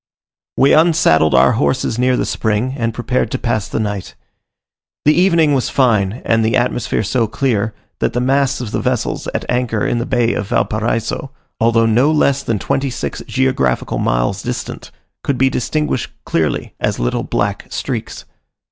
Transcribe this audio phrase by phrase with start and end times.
[0.57, 4.15] We unsaddled our horses near the spring, and prepared to pass the night.
[5.05, 9.27] The evening was fine, and the atmosphere so clear, that the masts of the vessels
[9.35, 11.29] at anchor in the bay of Valparaiso,
[11.59, 14.89] although no less than twenty six geographical miles distant,
[15.23, 18.25] could be distinguished clearly as little black streaks.